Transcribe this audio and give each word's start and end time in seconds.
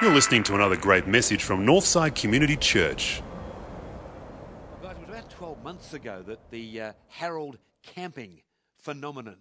You're 0.00 0.12
listening 0.12 0.42
to 0.44 0.54
another 0.54 0.76
great 0.76 1.06
message 1.06 1.44
from 1.44 1.64
Northside 1.64 2.16
Community 2.16 2.56
Church. 2.56 3.22
It 4.82 4.86
was 4.86 4.96
about 5.08 5.30
12 5.30 5.62
months 5.62 5.94
ago 5.94 6.24
that 6.26 6.50
the 6.50 6.80
uh, 6.80 6.92
Harold 7.06 7.58
Camping 7.84 8.40
phenomenon 8.78 9.36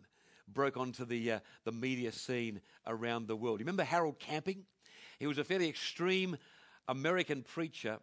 broke 0.48 0.78
onto 0.78 1.04
the, 1.04 1.32
uh, 1.32 1.39
the 1.64 1.71
media 1.71 2.11
scene 2.11 2.61
around 2.86 3.27
the 3.27 3.36
world. 3.36 3.59
You 3.59 3.66
remember 3.66 3.84
Harold 3.84 4.20
Camping? 4.20 4.66
He 5.18 5.25
was 5.25 5.39
a 5.39 5.43
fairly 5.43 5.70
extreme 5.70 6.38
American 6.88 7.41
preacher 7.41 7.98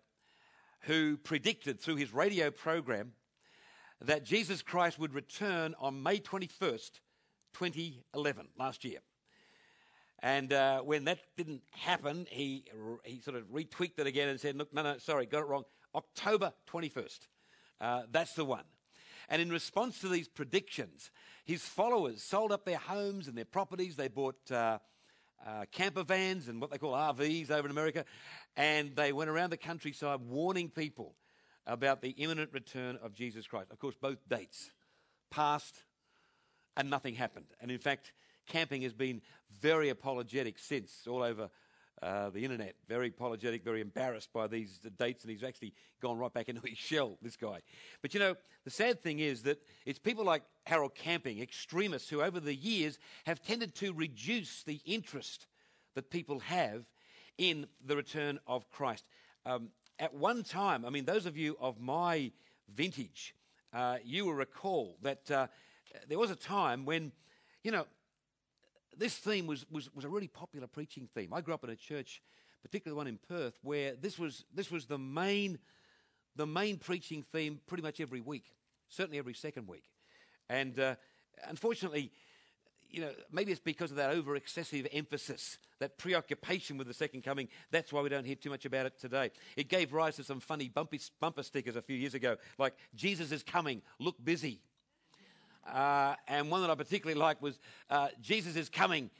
who 0.80 1.16
predicted 1.16 1.80
through 1.80 1.96
his 1.96 2.12
radio 2.12 2.50
program 2.50 3.12
that 4.00 4.24
Jesus 4.24 4.62
Christ 4.62 4.98
would 4.98 5.14
return 5.14 5.74
on 5.78 6.02
May 6.02 6.18
21st, 6.18 7.00
2011, 7.54 8.48
last 8.58 8.84
year. 8.84 8.98
And 10.20 10.52
uh, 10.52 10.80
when 10.80 11.04
that 11.04 11.18
didn't 11.36 11.62
happen, 11.70 12.26
he, 12.30 12.64
he 13.04 13.20
sort 13.20 13.36
of 13.36 13.44
retweaked 13.52 13.98
it 13.98 14.06
again 14.06 14.28
and 14.28 14.40
said, 14.40 14.56
Look, 14.56 14.72
no, 14.74 14.82
no, 14.82 14.98
sorry, 14.98 15.26
got 15.26 15.40
it 15.40 15.46
wrong. 15.46 15.64
October 15.94 16.52
21st. 16.70 17.20
Uh, 17.80 18.02
that's 18.10 18.34
the 18.34 18.44
one. 18.44 18.64
And 19.28 19.40
in 19.40 19.50
response 19.50 20.00
to 20.00 20.08
these 20.08 20.26
predictions, 20.26 21.10
his 21.44 21.62
followers 21.62 22.22
sold 22.22 22.50
up 22.50 22.64
their 22.64 22.78
homes 22.78 23.28
and 23.28 23.36
their 23.36 23.44
properties. 23.44 23.96
They 23.96 24.08
bought 24.08 24.50
uh, 24.50 24.78
uh, 25.46 25.64
camper 25.70 26.02
vans 26.02 26.48
and 26.48 26.60
what 26.60 26.70
they 26.70 26.78
call 26.78 26.92
RVs 26.92 27.50
over 27.50 27.66
in 27.66 27.70
America. 27.70 28.04
And 28.56 28.96
they 28.96 29.12
went 29.12 29.30
around 29.30 29.50
the 29.50 29.56
countryside 29.56 30.20
warning 30.20 30.68
people 30.68 31.14
about 31.66 32.00
the 32.00 32.10
imminent 32.10 32.52
return 32.52 32.98
of 33.02 33.12
Jesus 33.12 33.46
Christ. 33.46 33.70
Of 33.70 33.78
course, 33.78 33.94
both 34.00 34.18
dates 34.28 34.70
passed 35.30 35.84
and 36.78 36.88
nothing 36.88 37.14
happened. 37.14 37.46
And 37.60 37.70
in 37.70 37.78
fact, 37.78 38.12
Camping 38.46 38.80
has 38.82 38.94
been 38.94 39.20
very 39.60 39.90
apologetic 39.90 40.58
since, 40.58 41.06
all 41.06 41.22
over 41.22 41.50
uh, 42.00 42.30
the 42.30 42.44
internet. 42.44 42.76
Very 42.88 43.08
apologetic, 43.08 43.64
very 43.64 43.80
embarrassed 43.80 44.32
by 44.32 44.46
these 44.46 44.78
dates, 44.98 45.24
and 45.24 45.30
he's 45.30 45.42
actually 45.42 45.74
gone 46.00 46.16
right 46.16 46.32
back 46.32 46.48
into 46.48 46.62
his 46.64 46.78
shell, 46.78 47.18
this 47.20 47.36
guy. 47.36 47.60
But 48.00 48.14
you 48.14 48.20
know, 48.20 48.36
the 48.64 48.70
sad 48.70 49.02
thing 49.02 49.18
is 49.18 49.42
that 49.42 49.60
it's 49.84 49.98
people 49.98 50.24
like 50.24 50.44
Harold 50.64 50.94
Camping, 50.94 51.40
extremists, 51.40 52.08
who 52.08 52.22
over 52.22 52.40
the 52.40 52.54
years 52.54 52.98
have 53.26 53.42
tended 53.42 53.74
to 53.76 53.92
reduce 53.92 54.62
the 54.62 54.80
interest 54.86 55.46
that 55.94 56.10
people 56.10 56.38
have 56.40 56.84
in 57.36 57.66
the 57.84 57.96
return 57.96 58.38
of 58.46 58.70
Christ. 58.70 59.04
Um, 59.44 59.70
at 59.98 60.14
one 60.14 60.44
time, 60.44 60.84
I 60.84 60.90
mean, 60.90 61.04
those 61.04 61.26
of 61.26 61.36
you 61.36 61.56
of 61.60 61.80
my 61.80 62.30
vintage, 62.72 63.34
uh, 63.72 63.96
you 64.04 64.24
will 64.24 64.34
recall 64.34 64.96
that 65.02 65.30
uh, 65.30 65.48
there 66.08 66.18
was 66.18 66.30
a 66.30 66.36
time 66.36 66.84
when, 66.84 67.12
you 67.62 67.70
know, 67.70 67.86
this 68.96 69.16
theme 69.16 69.46
was, 69.46 69.64
was, 69.70 69.94
was 69.94 70.04
a 70.04 70.08
really 70.08 70.28
popular 70.28 70.66
preaching 70.66 71.08
theme. 71.14 71.32
I 71.32 71.40
grew 71.40 71.54
up 71.54 71.64
in 71.64 71.70
a 71.70 71.76
church, 71.76 72.22
particularly 72.62 72.96
one 72.96 73.06
in 73.06 73.18
Perth, 73.28 73.58
where 73.62 73.94
this 73.94 74.18
was, 74.18 74.44
this 74.52 74.70
was 74.70 74.86
the, 74.86 74.98
main, 74.98 75.58
the 76.36 76.46
main 76.46 76.78
preaching 76.78 77.24
theme 77.32 77.60
pretty 77.66 77.82
much 77.82 78.00
every 78.00 78.20
week, 78.20 78.44
certainly 78.88 79.18
every 79.18 79.34
second 79.34 79.68
week. 79.68 79.84
And 80.48 80.78
uh, 80.80 80.96
unfortunately, 81.46 82.10
you 82.90 83.02
know, 83.02 83.10
maybe 83.30 83.52
it's 83.52 83.60
because 83.60 83.90
of 83.90 83.98
that 83.98 84.10
over 84.10 84.34
excessive 84.34 84.86
emphasis, 84.92 85.58
that 85.78 85.98
preoccupation 85.98 86.78
with 86.78 86.86
the 86.86 86.94
second 86.94 87.22
coming. 87.22 87.48
That's 87.70 87.92
why 87.92 88.00
we 88.00 88.08
don't 88.08 88.24
hear 88.24 88.34
too 88.34 88.50
much 88.50 88.64
about 88.64 88.86
it 88.86 88.98
today. 88.98 89.30
It 89.56 89.68
gave 89.68 89.92
rise 89.92 90.16
to 90.16 90.24
some 90.24 90.40
funny 90.40 90.68
bumpy, 90.68 91.00
bumper 91.20 91.42
stickers 91.42 91.76
a 91.76 91.82
few 91.82 91.96
years 91.96 92.14
ago, 92.14 92.36
like, 92.58 92.74
Jesus 92.94 93.30
is 93.30 93.42
coming, 93.42 93.82
look 94.00 94.16
busy. 94.24 94.60
Uh, 95.72 96.14
and 96.26 96.50
one 96.50 96.62
that 96.62 96.70
I 96.70 96.74
particularly 96.74 97.18
liked 97.18 97.42
was 97.42 97.58
uh, 97.90 98.08
Jesus 98.20 98.56
is 98.56 98.68
coming 98.68 99.10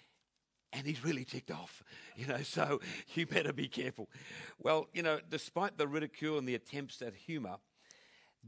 and 0.72 0.86
he's 0.86 1.02
really 1.02 1.24
ticked 1.24 1.50
off, 1.50 1.82
you 2.16 2.26
know, 2.26 2.42
so 2.42 2.80
you 3.14 3.26
better 3.26 3.52
be 3.52 3.68
careful. 3.68 4.08
Well, 4.58 4.88
you 4.92 5.02
know, 5.02 5.20
despite 5.30 5.78
the 5.78 5.86
ridicule 5.86 6.38
and 6.38 6.46
the 6.46 6.54
attempts 6.54 7.00
at 7.02 7.14
humor, 7.14 7.56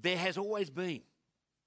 there 0.01 0.19
has 0.19 0.37
always 0.37 0.71
been 0.71 1.03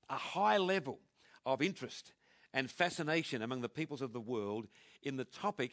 a 0.10 0.16
high 0.16 0.58
level 0.58 1.00
of 1.46 1.62
interest 1.62 2.14
and 2.54 2.70
fascination 2.70 3.42
among 3.42 3.62
the 3.62 3.70
peoples 3.70 4.02
of 4.02 4.14
the 4.14 4.20
world 4.20 4.68
in 5.02 5.18
the 5.18 5.26
topic 5.26 5.72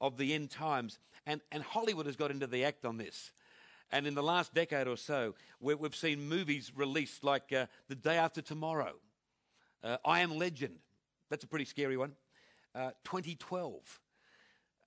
of 0.00 0.16
the 0.16 0.34
end 0.34 0.50
times. 0.50 0.98
And, 1.26 1.40
and 1.50 1.62
Hollywood 1.62 2.06
has 2.06 2.16
got 2.16 2.30
into 2.30 2.46
the 2.46 2.64
act 2.64 2.84
on 2.84 2.96
this. 2.96 3.32
And 3.92 4.06
in 4.06 4.14
the 4.14 4.22
last 4.22 4.54
decade 4.54 4.86
or 4.86 4.96
so, 4.96 5.34
we've 5.60 5.96
seen 5.96 6.28
movies 6.28 6.70
released 6.74 7.24
like 7.24 7.52
uh, 7.52 7.66
The 7.88 7.96
Day 7.96 8.16
After 8.16 8.40
Tomorrow 8.40 8.94
uh, 9.82 9.96
I 10.04 10.20
Am 10.20 10.36
Legend, 10.36 10.76
that's 11.28 11.44
a 11.44 11.46
pretty 11.46 11.64
scary 11.64 11.96
one. 11.96 12.12
Uh, 12.74 12.90
2012, 13.04 14.00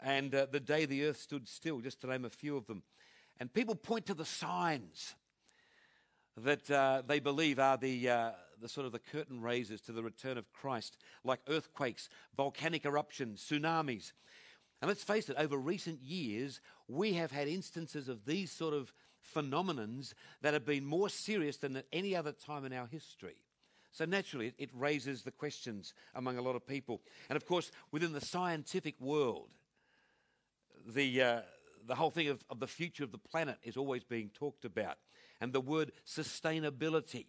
and 0.02 0.34
uh, 0.34 0.48
The 0.52 0.60
Day 0.60 0.86
the 0.86 1.06
Earth 1.06 1.18
Stood 1.18 1.48
Still, 1.48 1.80
just 1.80 2.02
to 2.02 2.08
name 2.08 2.26
a 2.26 2.30
few 2.30 2.56
of 2.56 2.66
them. 2.68 2.84
And 3.40 3.54
people 3.54 3.76
point 3.76 4.06
to 4.06 4.14
the 4.14 4.26
signs 4.26 5.16
that 6.38 6.70
uh, 6.70 7.04
they 7.06 7.20
believe 7.20 7.60
are 7.60 7.78
the, 7.78 8.10
uh, 8.10 8.32
the 8.62 8.70
sort 8.70 8.86
of 8.86 8.92
the 8.92 9.00
curtain 9.00 9.42
raisers 9.42 9.82
to 9.82 9.92
the 9.92 10.04
return 10.04 10.38
of 10.38 10.52
Christ, 10.54 10.98
like 11.24 11.40
earthquakes, 11.48 12.10
volcanic 12.36 12.86
eruptions, 12.86 13.44
tsunamis. 13.44 14.14
And 14.82 14.90
let's 14.90 15.04
face 15.04 15.30
it, 15.30 15.36
over 15.38 15.58
recent 15.58 16.02
years, 16.02 16.60
we 16.88 17.14
have 17.14 17.32
had 17.32 17.48
instances 17.48 18.10
of 18.10 18.26
these 18.26 18.52
sort 18.52 18.74
of 18.74 18.94
phenomenons 19.36 20.14
that 20.42 20.54
have 20.54 20.66
been 20.66 20.86
more 20.86 21.10
serious 21.10 21.58
than 21.58 21.78
at 21.78 21.86
any 21.94 22.16
other 22.16 22.32
time 22.32 22.66
in 22.66 22.74
our 22.74 22.88
history. 22.88 23.36
So 23.94 24.06
naturally, 24.06 24.54
it 24.58 24.72
raises 24.74 25.22
the 25.22 25.32
questions 25.32 25.94
among 26.16 26.38
a 26.38 26.42
lot 26.42 26.56
of 26.56 26.66
people. 26.66 27.02
And 27.30 27.38
of 27.38 27.46
course, 27.46 27.72
within 27.92 28.12
the 28.12 28.22
scientific 28.22 29.00
world, 29.00 29.50
the, 30.88 31.22
uh, 31.22 31.42
the 31.86 31.94
whole 31.94 32.10
thing 32.10 32.28
of, 32.28 32.44
of 32.50 32.60
the 32.60 32.68
future 32.68 33.04
of 33.04 33.12
the 33.12 33.20
planet 33.20 33.58
is 33.64 33.78
always 33.78 34.04
being 34.04 34.32
talked 34.34 34.66
about. 34.66 34.98
And 35.40 35.54
the 35.54 35.62
word 35.62 35.92
sustainability 36.08 37.28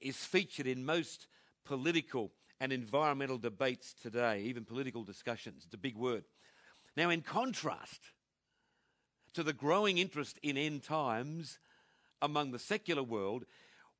is 0.00 0.16
featured 0.16 0.66
in 0.66 0.86
most 0.86 1.26
political 1.64 2.32
and 2.58 2.72
environmental 2.72 3.36
debates 3.36 3.92
today, 3.92 4.40
even 4.44 4.64
political 4.64 5.04
discussions. 5.04 5.64
It's 5.66 5.74
a 5.74 5.78
big 5.78 5.96
word. 5.96 6.24
Now, 6.96 7.10
in 7.10 7.20
contrast 7.20 8.00
to 9.34 9.42
the 9.42 9.52
growing 9.52 9.98
interest 9.98 10.38
in 10.42 10.56
end 10.56 10.84
times 10.84 11.58
among 12.22 12.52
the 12.52 12.58
secular 12.58 13.02
world, 13.02 13.44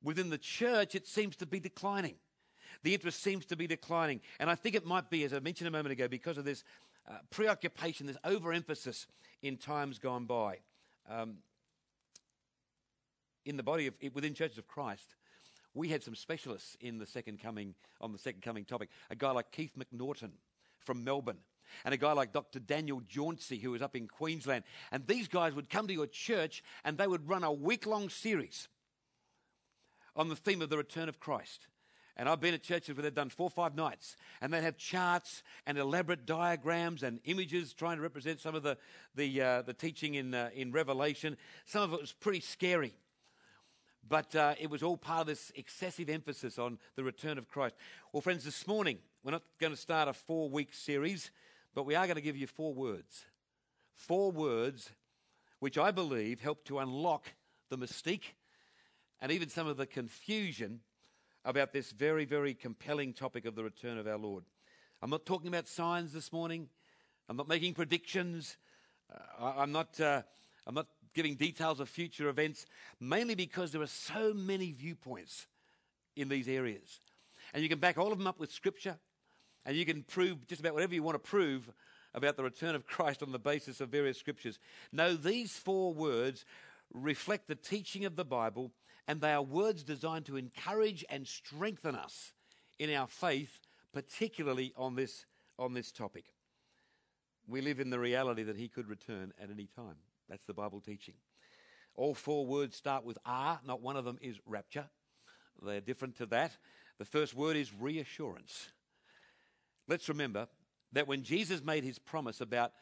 within 0.03 0.29
the 0.29 0.37
church, 0.37 0.95
it 0.95 1.07
seems 1.07 1.35
to 1.37 1.45
be 1.45 1.59
declining. 1.59 2.15
The 2.83 2.93
interest 2.93 3.21
seems 3.21 3.45
to 3.47 3.55
be 3.55 3.67
declining. 3.67 4.21
And 4.39 4.49
I 4.49 4.55
think 4.55 4.75
it 4.75 4.85
might 4.85 5.09
be, 5.09 5.23
as 5.23 5.33
I 5.33 5.39
mentioned 5.39 5.67
a 5.67 5.71
moment 5.71 5.93
ago, 5.93 6.07
because 6.07 6.37
of 6.37 6.45
this 6.45 6.63
uh, 7.09 7.13
preoccupation, 7.29 8.07
this 8.07 8.17
overemphasis 8.23 9.07
in 9.41 9.57
times 9.57 9.99
gone 9.99 10.25
by. 10.25 10.59
Um, 11.09 11.37
in 13.45 13.57
the 13.57 13.63
body 13.63 13.87
of, 13.87 13.93
within 14.13 14.33
churches 14.33 14.57
of 14.57 14.67
Christ, 14.67 15.15
we 15.73 15.89
had 15.89 16.03
some 16.03 16.15
specialists 16.15 16.77
in 16.79 16.97
the 16.97 17.05
second 17.05 17.41
coming, 17.41 17.75
on 18.01 18.11
the 18.11 18.17
second 18.17 18.41
coming 18.41 18.65
topic. 18.65 18.89
A 19.09 19.15
guy 19.15 19.31
like 19.31 19.51
Keith 19.51 19.73
McNaughton 19.77 20.31
from 20.79 21.03
Melbourne, 21.03 21.39
and 21.83 21.93
a 21.93 21.97
guy 21.97 22.13
like 22.13 22.31
Dr. 22.31 22.59
Daniel 22.59 23.01
Jauncey, 23.01 23.61
who 23.61 23.71
was 23.71 23.81
up 23.81 23.95
in 23.95 24.07
Queensland. 24.07 24.63
And 24.91 25.05
these 25.07 25.27
guys 25.27 25.53
would 25.53 25.69
come 25.69 25.87
to 25.87 25.93
your 25.93 26.07
church 26.07 26.63
and 26.83 26.97
they 26.97 27.07
would 27.07 27.27
run 27.27 27.43
a 27.43 27.51
week 27.51 27.85
long 27.85 28.09
series 28.09 28.67
on 30.15 30.29
the 30.29 30.35
theme 30.35 30.61
of 30.61 30.69
the 30.69 30.77
return 30.77 31.09
of 31.09 31.19
Christ. 31.19 31.67
And 32.17 32.29
I've 32.29 32.39
been 32.39 32.53
at 32.53 32.63
churches 32.63 32.95
where 32.95 33.03
they've 33.03 33.13
done 33.13 33.29
four 33.29 33.47
or 33.47 33.49
five 33.49 33.75
nights, 33.75 34.15
and 34.39 34.53
they 34.53 34.61
have 34.61 34.77
charts 34.77 35.43
and 35.65 35.77
elaborate 35.77 36.25
diagrams 36.25 37.03
and 37.03 37.19
images 37.25 37.73
trying 37.73 37.97
to 37.97 38.01
represent 38.03 38.39
some 38.39 38.55
of 38.55 38.63
the, 38.63 38.77
the, 39.15 39.41
uh, 39.41 39.61
the 39.63 39.73
teaching 39.73 40.15
in, 40.15 40.33
uh, 40.33 40.49
in 40.55 40.71
Revelation. 40.71 41.35
Some 41.65 41.83
of 41.83 41.93
it 41.93 41.99
was 41.99 42.13
pretty 42.13 42.39
scary. 42.39 42.93
But 44.07 44.35
uh, 44.35 44.55
it 44.59 44.69
was 44.69 44.83
all 44.83 44.97
part 44.97 45.21
of 45.21 45.27
this 45.27 45.51
excessive 45.55 46.09
emphasis 46.09 46.57
on 46.57 46.77
the 46.95 47.03
return 47.03 47.37
of 47.37 47.49
Christ. 47.49 47.75
Well, 48.13 48.21
friends, 48.21 48.45
this 48.45 48.65
morning, 48.67 48.99
we're 49.23 49.31
not 49.31 49.43
going 49.59 49.73
to 49.73 49.79
start 49.79 50.07
a 50.07 50.13
four 50.13 50.49
week 50.49 50.73
series, 50.73 51.31
but 51.73 51.85
we 51.85 51.95
are 51.95 52.05
going 52.05 52.15
to 52.15 52.21
give 52.21 52.37
you 52.37 52.47
four 52.47 52.73
words. 52.73 53.25
Four 53.95 54.31
words 54.31 54.91
which 55.59 55.77
I 55.77 55.91
believe 55.91 56.41
help 56.41 56.63
to 56.65 56.79
unlock 56.79 57.25
the 57.69 57.77
mystique 57.77 58.35
and 59.21 59.31
even 59.31 59.49
some 59.49 59.67
of 59.67 59.77
the 59.77 59.85
confusion 59.85 60.81
about 61.43 61.71
this 61.71 61.91
very, 61.91 62.25
very 62.25 62.53
compelling 62.53 63.13
topic 63.13 63.45
of 63.45 63.55
the 63.55 63.63
return 63.63 63.97
of 63.97 64.07
our 64.07 64.17
Lord. 64.17 64.43
I'm 65.01 65.09
not 65.09 65.25
talking 65.25 65.47
about 65.47 65.67
signs 65.67 66.11
this 66.11 66.33
morning. 66.33 66.67
I'm 67.29 67.37
not 67.37 67.47
making 67.47 67.73
predictions. 67.73 68.57
Uh, 69.13 69.53
I'm, 69.57 69.71
not, 69.71 69.99
uh, 69.99 70.23
I'm 70.65 70.73
not 70.73 70.87
giving 71.13 71.35
details 71.35 71.79
of 71.79 71.87
future 71.87 72.29
events, 72.29 72.65
mainly 72.99 73.35
because 73.35 73.71
there 73.71 73.81
are 73.81 73.87
so 73.87 74.33
many 74.33 74.71
viewpoints 74.71 75.47
in 76.15 76.29
these 76.29 76.47
areas. 76.47 76.99
And 77.53 77.61
you 77.61 77.69
can 77.69 77.79
back 77.79 77.97
all 77.97 78.11
of 78.11 78.17
them 78.17 78.27
up 78.27 78.39
with 78.39 78.51
Scripture, 78.51 78.97
and 79.65 79.77
you 79.77 79.85
can 79.85 80.03
prove 80.03 80.47
just 80.47 80.61
about 80.61 80.73
whatever 80.73 80.93
you 80.93 81.03
want 81.03 81.15
to 81.15 81.29
prove 81.29 81.71
about 82.13 82.37
the 82.37 82.43
return 82.43 82.75
of 82.75 82.87
Christ 82.87 83.21
on 83.21 83.31
the 83.31 83.39
basis 83.39 83.81
of 83.81 83.89
various 83.89 84.17
Scriptures. 84.17 84.59
No, 84.91 85.15
these 85.15 85.57
four 85.57 85.93
words 85.93 86.45
reflect 86.93 87.47
the 87.47 87.55
teaching 87.55 88.05
of 88.05 88.15
the 88.15 88.25
Bible 88.25 88.71
and 89.07 89.21
they 89.21 89.31
are 89.31 89.41
words 89.41 89.83
designed 89.83 90.25
to 90.25 90.37
encourage 90.37 91.05
and 91.09 91.27
strengthen 91.27 91.95
us 91.95 92.33
in 92.79 92.93
our 92.93 93.07
faith 93.07 93.59
particularly 93.95 94.73
on 94.75 94.93
this, 94.95 95.25
on 95.57 95.73
this 95.73 95.89
topic. 95.89 96.25
We 97.47 97.61
live 97.61 97.79
in 97.79 97.89
the 97.89 97.99
reality 97.99 98.43
that 98.43 98.57
he 98.57 98.67
could 98.67 98.89
return 98.89 99.31
at 99.41 99.49
any 99.49 99.69
time. 99.73 99.95
That's 100.27 100.43
the 100.45 100.53
Bible 100.53 100.81
teaching. 100.81 101.13
All 101.95 102.13
four 102.13 102.45
words 102.45 102.75
start 102.75 103.05
with 103.05 103.17
R, 103.25 103.61
not 103.65 103.81
one 103.81 103.95
of 103.95 104.03
them 104.03 104.17
is 104.21 104.35
rapture. 104.45 104.89
They're 105.63 105.79
different 105.79 106.17
to 106.17 106.25
that. 106.25 106.57
The 106.97 107.05
first 107.05 107.33
word 107.33 107.55
is 107.55 107.73
reassurance. 107.73 108.67
Let's 109.87 110.09
remember 110.09 110.49
that 110.91 111.07
when 111.07 111.23
Jesus 111.23 111.63
made 111.63 111.85
his 111.85 111.97
promise 111.97 112.41
about 112.41 112.73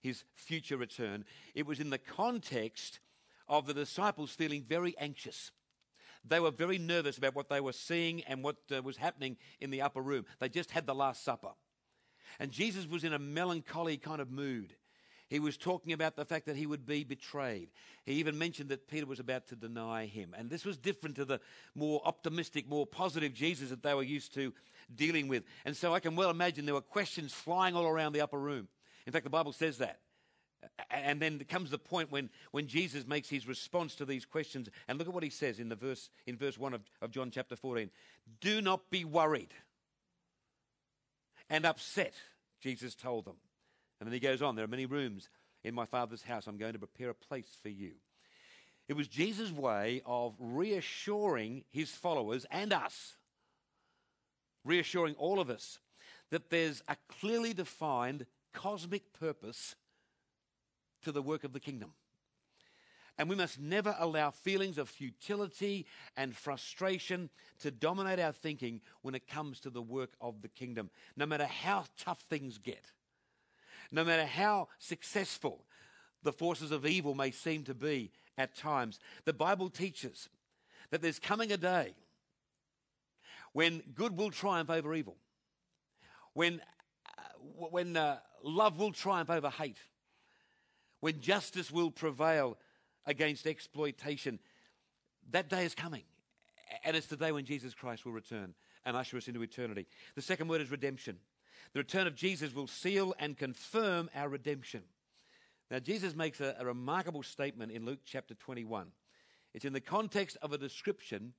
his 0.00 0.24
future 0.34 0.78
return, 0.78 1.26
it 1.54 1.66
was 1.66 1.80
in 1.80 1.90
the 1.90 1.98
context 1.98 3.00
of 3.46 3.66
the 3.66 3.74
disciples 3.74 4.30
feeling 4.30 4.64
very 4.66 4.96
anxious. 4.98 5.50
They 6.24 6.40
were 6.40 6.50
very 6.50 6.78
nervous 6.78 7.18
about 7.18 7.34
what 7.34 7.48
they 7.48 7.60
were 7.60 7.72
seeing 7.72 8.22
and 8.24 8.42
what 8.42 8.56
uh, 8.74 8.82
was 8.82 8.96
happening 8.96 9.36
in 9.60 9.70
the 9.70 9.82
upper 9.82 10.00
room. 10.00 10.24
They 10.38 10.48
just 10.48 10.70
had 10.70 10.86
the 10.86 10.94
Last 10.94 11.24
Supper. 11.24 11.52
And 12.38 12.50
Jesus 12.50 12.86
was 12.86 13.04
in 13.04 13.12
a 13.12 13.18
melancholy 13.18 13.96
kind 13.96 14.20
of 14.20 14.30
mood. 14.30 14.74
He 15.28 15.38
was 15.38 15.56
talking 15.56 15.94
about 15.94 16.14
the 16.14 16.26
fact 16.26 16.44
that 16.44 16.56
he 16.56 16.66
would 16.66 16.84
be 16.84 17.04
betrayed. 17.04 17.70
He 18.04 18.14
even 18.14 18.36
mentioned 18.36 18.68
that 18.68 18.86
Peter 18.86 19.06
was 19.06 19.18
about 19.18 19.46
to 19.46 19.56
deny 19.56 20.04
him. 20.04 20.34
And 20.36 20.50
this 20.50 20.66
was 20.66 20.76
different 20.76 21.16
to 21.16 21.24
the 21.24 21.40
more 21.74 22.02
optimistic, 22.04 22.68
more 22.68 22.86
positive 22.86 23.32
Jesus 23.32 23.70
that 23.70 23.82
they 23.82 23.94
were 23.94 24.02
used 24.02 24.34
to 24.34 24.52
dealing 24.94 25.28
with. 25.28 25.44
And 25.64 25.74
so 25.74 25.94
I 25.94 26.00
can 26.00 26.16
well 26.16 26.28
imagine 26.28 26.66
there 26.66 26.74
were 26.74 26.82
questions 26.82 27.32
flying 27.32 27.74
all 27.74 27.86
around 27.86 28.12
the 28.12 28.20
upper 28.20 28.38
room. 28.38 28.68
In 29.06 29.12
fact, 29.12 29.24
the 29.24 29.30
Bible 29.30 29.52
says 29.52 29.78
that. 29.78 30.00
And 30.90 31.20
then 31.20 31.38
comes 31.48 31.70
the 31.70 31.78
point 31.78 32.12
when, 32.12 32.30
when 32.52 32.66
Jesus 32.66 33.06
makes 33.06 33.28
his 33.28 33.48
response 33.48 33.94
to 33.96 34.04
these 34.04 34.24
questions. 34.24 34.68
And 34.88 34.98
look 34.98 35.08
at 35.08 35.14
what 35.14 35.24
he 35.24 35.30
says 35.30 35.58
in, 35.58 35.68
the 35.68 35.76
verse, 35.76 36.10
in 36.26 36.36
verse 36.36 36.58
1 36.58 36.74
of, 36.74 36.82
of 37.00 37.10
John 37.10 37.30
chapter 37.30 37.56
14. 37.56 37.90
Do 38.40 38.60
not 38.62 38.90
be 38.90 39.04
worried 39.04 39.52
and 41.50 41.66
upset, 41.66 42.14
Jesus 42.60 42.94
told 42.94 43.24
them. 43.24 43.36
And 44.00 44.06
then 44.06 44.14
he 44.14 44.20
goes 44.20 44.42
on, 44.42 44.56
There 44.56 44.64
are 44.64 44.68
many 44.68 44.86
rooms 44.86 45.28
in 45.64 45.74
my 45.74 45.84
Father's 45.84 46.22
house. 46.22 46.46
I'm 46.46 46.56
going 46.56 46.72
to 46.72 46.78
prepare 46.78 47.10
a 47.10 47.14
place 47.14 47.58
for 47.62 47.68
you. 47.68 47.92
It 48.88 48.94
was 48.94 49.06
Jesus' 49.06 49.52
way 49.52 50.02
of 50.04 50.34
reassuring 50.38 51.64
his 51.70 51.90
followers 51.90 52.46
and 52.50 52.72
us, 52.72 53.14
reassuring 54.64 55.14
all 55.16 55.40
of 55.40 55.50
us, 55.50 55.78
that 56.30 56.50
there's 56.50 56.82
a 56.88 56.96
clearly 57.20 57.52
defined 57.52 58.26
cosmic 58.52 59.12
purpose 59.12 59.76
to 61.02 61.12
the 61.12 61.22
work 61.22 61.44
of 61.44 61.52
the 61.52 61.60
kingdom. 61.60 61.92
And 63.18 63.28
we 63.28 63.36
must 63.36 63.60
never 63.60 63.94
allow 63.98 64.30
feelings 64.30 64.78
of 64.78 64.88
futility 64.88 65.86
and 66.16 66.34
frustration 66.34 67.28
to 67.60 67.70
dominate 67.70 68.18
our 68.18 68.32
thinking 68.32 68.80
when 69.02 69.14
it 69.14 69.28
comes 69.28 69.60
to 69.60 69.70
the 69.70 69.82
work 69.82 70.12
of 70.20 70.40
the 70.40 70.48
kingdom, 70.48 70.90
no 71.16 71.26
matter 71.26 71.46
how 71.46 71.84
tough 71.98 72.20
things 72.22 72.58
get, 72.58 72.90
no 73.90 74.02
matter 74.02 74.24
how 74.24 74.68
successful 74.78 75.64
the 76.22 76.32
forces 76.32 76.70
of 76.70 76.86
evil 76.86 77.14
may 77.14 77.30
seem 77.30 77.64
to 77.64 77.74
be 77.74 78.10
at 78.38 78.56
times. 78.56 78.98
The 79.26 79.34
Bible 79.34 79.68
teaches 79.68 80.30
that 80.90 81.02
there's 81.02 81.18
coming 81.18 81.52
a 81.52 81.58
day 81.58 81.94
when 83.52 83.82
good 83.94 84.16
will 84.16 84.30
triumph 84.30 84.70
over 84.70 84.94
evil, 84.94 85.16
when, 86.32 86.62
uh, 87.18 87.22
when 87.70 87.96
uh, 87.96 88.18
love 88.42 88.78
will 88.78 88.92
triumph 88.92 89.28
over 89.28 89.50
hate 89.50 89.78
when 91.02 91.20
justice 91.20 91.70
will 91.70 91.90
prevail 91.90 92.56
against 93.06 93.44
exploitation. 93.44 94.38
That 95.32 95.48
day 95.48 95.64
is 95.64 95.74
coming. 95.74 96.04
And 96.84 96.96
it's 96.96 97.08
the 97.08 97.16
day 97.16 97.32
when 97.32 97.44
Jesus 97.44 97.74
Christ 97.74 98.06
will 98.06 98.12
return 98.12 98.54
and 98.84 98.96
usher 98.96 99.16
us 99.16 99.26
into 99.26 99.42
eternity. 99.42 99.88
The 100.14 100.22
second 100.22 100.46
word 100.46 100.60
is 100.60 100.70
redemption. 100.70 101.18
The 101.72 101.80
return 101.80 102.06
of 102.06 102.14
Jesus 102.14 102.54
will 102.54 102.68
seal 102.68 103.14
and 103.18 103.36
confirm 103.36 104.10
our 104.14 104.28
redemption. 104.28 104.82
Now, 105.72 105.80
Jesus 105.80 106.14
makes 106.14 106.40
a, 106.40 106.54
a 106.60 106.64
remarkable 106.64 107.24
statement 107.24 107.72
in 107.72 107.84
Luke 107.84 108.00
chapter 108.04 108.34
21. 108.34 108.86
It's 109.54 109.64
in 109.64 109.72
the 109.72 109.80
context 109.80 110.36
of 110.40 110.52
a 110.52 110.58
description 110.58 111.32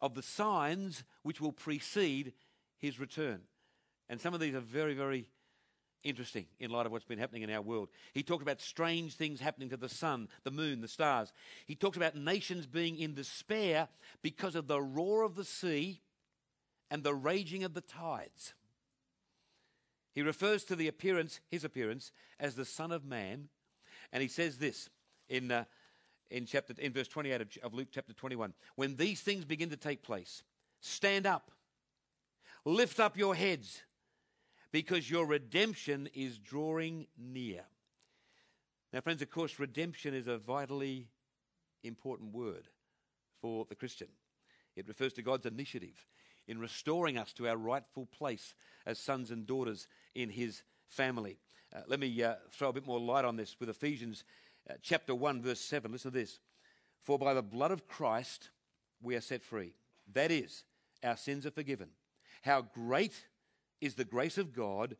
of 0.00 0.14
the 0.14 0.22
signs 0.22 1.04
which 1.22 1.38
will 1.38 1.52
precede 1.52 2.32
his 2.78 2.98
return. 2.98 3.42
And 4.08 4.18
some 4.18 4.32
of 4.32 4.40
these 4.40 4.54
are 4.54 4.60
very, 4.60 4.94
very 4.94 5.26
interesting 6.02 6.46
in 6.58 6.70
light 6.70 6.86
of 6.86 6.92
what's 6.92 7.04
been 7.04 7.18
happening 7.18 7.42
in 7.42 7.50
our 7.50 7.62
world. 7.62 7.88
He 8.12 8.22
talked 8.22 8.42
about 8.42 8.60
strange 8.60 9.14
things 9.14 9.40
happening 9.40 9.68
to 9.70 9.76
the 9.76 9.88
sun, 9.88 10.28
the 10.44 10.50
moon, 10.50 10.80
the 10.80 10.88
stars. 10.88 11.32
He 11.66 11.74
talks 11.74 11.96
about 11.96 12.16
nations 12.16 12.66
being 12.66 12.98
in 12.98 13.14
despair 13.14 13.88
because 14.22 14.54
of 14.54 14.66
the 14.66 14.80
roar 14.80 15.22
of 15.22 15.34
the 15.34 15.44
sea 15.44 16.00
and 16.90 17.02
the 17.02 17.14
raging 17.14 17.64
of 17.64 17.74
the 17.74 17.80
tides. 17.80 18.54
He 20.14 20.22
refers 20.22 20.64
to 20.64 20.76
the 20.76 20.88
appearance, 20.88 21.40
his 21.48 21.64
appearance, 21.64 22.12
as 22.38 22.54
the 22.54 22.64
Son 22.64 22.92
of 22.92 23.04
Man, 23.04 23.48
and 24.12 24.22
he 24.22 24.28
says 24.28 24.58
this 24.58 24.90
in, 25.28 25.50
uh, 25.50 25.64
in, 26.30 26.44
chapter, 26.44 26.74
in 26.78 26.92
verse 26.92 27.08
28 27.08 27.40
of, 27.40 27.48
of 27.62 27.74
Luke 27.74 27.88
chapter 27.90 28.12
21. 28.12 28.52
When 28.76 28.96
these 28.96 29.20
things 29.20 29.44
begin 29.44 29.70
to 29.70 29.76
take 29.76 30.02
place, 30.02 30.42
stand 30.80 31.26
up, 31.26 31.50
lift 32.64 33.00
up 33.00 33.16
your 33.16 33.34
heads 33.34 33.82
because 34.72 35.10
your 35.10 35.26
redemption 35.26 36.08
is 36.14 36.38
drawing 36.38 37.06
near. 37.18 37.62
Now, 38.92 39.00
friends, 39.00 39.22
of 39.22 39.30
course, 39.30 39.58
redemption 39.58 40.14
is 40.14 40.26
a 40.26 40.38
vitally 40.38 41.08
important 41.84 42.32
word 42.32 42.68
for 43.40 43.66
the 43.68 43.74
Christian. 43.74 44.08
It 44.76 44.88
refers 44.88 45.12
to 45.14 45.22
God's 45.22 45.46
initiative 45.46 46.06
in 46.48 46.58
restoring 46.58 47.18
us 47.18 47.32
to 47.34 47.48
our 47.48 47.56
rightful 47.56 48.06
place 48.06 48.54
as 48.86 48.98
sons 48.98 49.30
and 49.30 49.46
daughters 49.46 49.86
in 50.14 50.30
His 50.30 50.62
family. 50.88 51.38
Uh, 51.74 51.80
let 51.86 52.00
me 52.00 52.22
uh, 52.22 52.34
throw 52.50 52.70
a 52.70 52.72
bit 52.72 52.86
more 52.86 53.00
light 53.00 53.24
on 53.24 53.36
this 53.36 53.56
with 53.60 53.68
Ephesians 53.68 54.24
uh, 54.68 54.74
chapter 54.82 55.14
1, 55.14 55.42
verse 55.42 55.60
7. 55.60 55.90
Listen 55.90 56.12
to 56.12 56.18
this. 56.18 56.40
For 57.02 57.18
by 57.18 57.34
the 57.34 57.42
blood 57.42 57.70
of 57.70 57.86
Christ 57.88 58.50
we 59.00 59.16
are 59.16 59.20
set 59.20 59.42
free. 59.42 59.74
That 60.12 60.30
is, 60.30 60.64
our 61.02 61.16
sins 61.16 61.46
are 61.46 61.50
forgiven. 61.50 61.88
How 62.42 62.62
great 62.62 63.24
is 63.82 63.96
the 63.96 64.04
grace 64.04 64.38
of 64.38 64.54
God 64.54 64.96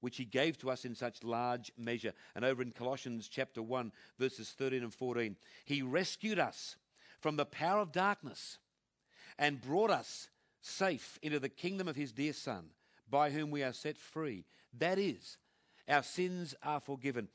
which 0.00 0.18
he 0.18 0.24
gave 0.26 0.58
to 0.58 0.70
us 0.70 0.84
in 0.84 0.94
such 0.94 1.24
large 1.24 1.72
measure. 1.78 2.12
And 2.36 2.44
over 2.44 2.60
in 2.60 2.72
Colossians 2.72 3.26
chapter 3.26 3.62
1, 3.62 3.90
verses 4.18 4.54
13 4.56 4.82
and 4.82 4.92
14, 4.92 5.34
he 5.64 5.80
rescued 5.80 6.38
us 6.38 6.76
from 7.20 7.36
the 7.36 7.46
power 7.46 7.80
of 7.80 7.90
darkness 7.90 8.58
and 9.38 9.62
brought 9.62 9.90
us 9.90 10.28
safe 10.60 11.18
into 11.22 11.40
the 11.40 11.48
kingdom 11.48 11.88
of 11.88 11.96
his 11.96 12.12
dear 12.12 12.34
Son, 12.34 12.66
by 13.08 13.30
whom 13.30 13.50
we 13.50 13.62
are 13.62 13.72
set 13.72 13.96
free. 13.96 14.44
That 14.78 14.98
is, 14.98 15.38
our 15.88 16.02
sins 16.02 16.54
are 16.62 16.80
forgiven. 16.80 17.28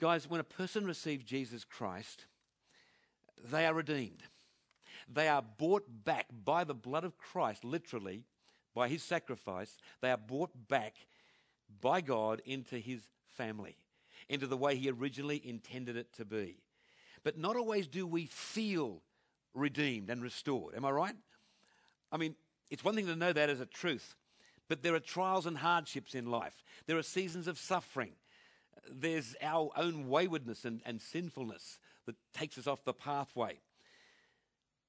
Guys, 0.00 0.30
when 0.30 0.40
a 0.40 0.44
person 0.44 0.86
receives 0.86 1.24
Jesus 1.24 1.64
Christ, 1.64 2.26
they 3.44 3.66
are 3.66 3.74
redeemed. 3.74 4.22
They 5.12 5.26
are 5.26 5.42
bought 5.42 5.84
back 6.04 6.26
by 6.44 6.62
the 6.62 6.74
blood 6.74 7.02
of 7.02 7.18
Christ, 7.18 7.64
literally, 7.64 8.24
by 8.74 8.88
his 8.88 9.02
sacrifice, 9.02 9.76
they 10.00 10.10
are 10.10 10.16
brought 10.16 10.50
back 10.68 10.94
by 11.80 12.00
God 12.00 12.42
into 12.44 12.78
his 12.78 13.00
family, 13.36 13.76
into 14.28 14.46
the 14.46 14.56
way 14.56 14.76
he 14.76 14.90
originally 14.90 15.40
intended 15.44 15.96
it 15.96 16.12
to 16.14 16.24
be. 16.24 16.56
But 17.24 17.38
not 17.38 17.56
always 17.56 17.86
do 17.86 18.06
we 18.06 18.26
feel 18.26 19.02
redeemed 19.54 20.10
and 20.10 20.22
restored. 20.22 20.74
Am 20.74 20.84
I 20.84 20.90
right? 20.90 21.14
I 22.10 22.16
mean, 22.16 22.34
it's 22.70 22.84
one 22.84 22.94
thing 22.94 23.06
to 23.06 23.16
know 23.16 23.32
that 23.32 23.50
as 23.50 23.60
a 23.60 23.66
truth, 23.66 24.16
but 24.68 24.82
there 24.82 24.94
are 24.94 25.00
trials 25.00 25.46
and 25.46 25.58
hardships 25.58 26.14
in 26.14 26.30
life. 26.30 26.64
There 26.86 26.98
are 26.98 27.02
seasons 27.02 27.46
of 27.46 27.58
suffering. 27.58 28.12
There's 28.90 29.36
our 29.42 29.70
own 29.76 30.08
waywardness 30.08 30.64
and, 30.64 30.80
and 30.84 31.00
sinfulness 31.00 31.78
that 32.06 32.16
takes 32.32 32.58
us 32.58 32.66
off 32.66 32.84
the 32.84 32.94
pathway. 32.94 33.60